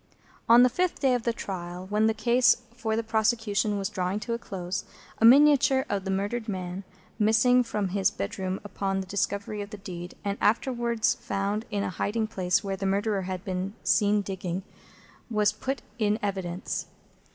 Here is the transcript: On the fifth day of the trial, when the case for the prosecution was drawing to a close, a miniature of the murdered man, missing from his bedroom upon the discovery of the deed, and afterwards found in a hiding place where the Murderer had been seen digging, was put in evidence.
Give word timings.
On 0.49 0.63
the 0.63 0.67
fifth 0.69 0.99
day 0.99 1.13
of 1.13 1.21
the 1.21 1.31
trial, 1.31 1.85
when 1.91 2.07
the 2.07 2.15
case 2.15 2.57
for 2.75 2.95
the 2.95 3.03
prosecution 3.03 3.77
was 3.77 3.87
drawing 3.87 4.19
to 4.21 4.33
a 4.33 4.39
close, 4.39 4.83
a 5.19 5.25
miniature 5.25 5.85
of 5.91 6.05
the 6.05 6.09
murdered 6.09 6.49
man, 6.49 6.83
missing 7.19 7.61
from 7.61 7.89
his 7.89 8.09
bedroom 8.09 8.59
upon 8.63 8.99
the 8.99 9.05
discovery 9.05 9.61
of 9.61 9.69
the 9.69 9.77
deed, 9.77 10.15
and 10.25 10.39
afterwards 10.41 11.13
found 11.13 11.65
in 11.69 11.83
a 11.83 11.91
hiding 11.91 12.25
place 12.25 12.63
where 12.63 12.75
the 12.75 12.87
Murderer 12.87 13.21
had 13.27 13.45
been 13.45 13.75
seen 13.83 14.23
digging, 14.23 14.63
was 15.29 15.51
put 15.51 15.83
in 15.99 16.17
evidence. 16.23 16.87